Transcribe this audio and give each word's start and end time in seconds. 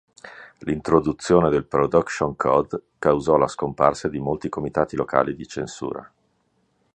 L'introduzione 0.61 1.51
del 1.51 1.67
"Production 1.67 2.35
Code" 2.35 2.85
causò 2.97 3.37
la 3.37 3.47
scomparsa 3.47 4.07
di 4.07 4.17
molti 4.17 4.49
comitati 4.49 4.95
locali 4.95 5.35
di 5.35 5.45
censura. 5.45 6.11